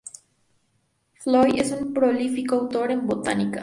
[1.19, 3.59] Floyd es un prolífico autor en botánica.